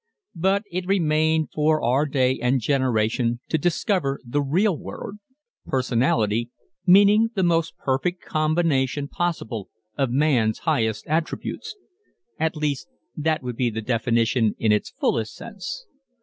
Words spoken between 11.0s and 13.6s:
attributes. At least that would